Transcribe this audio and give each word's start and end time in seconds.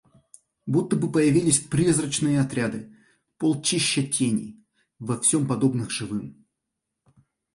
Будто 0.65 0.95
бы 0.95 1.11
появились 1.11 1.59
призрачные 1.59 2.41
отряды, 2.41 2.91
полчища 3.37 4.01
теней, 4.01 4.57
во 4.97 5.19
всем 5.19 5.47
подобных 5.47 5.91
живым. 5.91 6.43